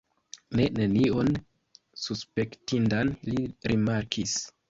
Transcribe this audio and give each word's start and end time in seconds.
Ne, 0.59 0.63
nenion 0.77 1.29
suspektindan 2.05 3.13
li 3.31 3.37
rimarkis. 3.73 4.35